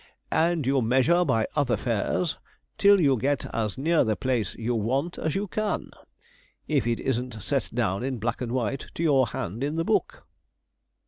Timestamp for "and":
0.31-0.65, 8.41-8.51